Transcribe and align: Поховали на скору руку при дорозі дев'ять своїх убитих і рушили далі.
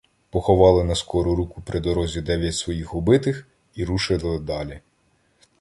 Поховали 0.29 0.83
на 0.83 0.95
скору 0.95 1.35
руку 1.35 1.61
при 1.65 1.79
дорозі 1.79 2.21
дев'ять 2.21 2.55
своїх 2.55 2.93
убитих 2.95 3.47
і 3.75 3.85
рушили 3.85 4.39
далі. 4.39 4.79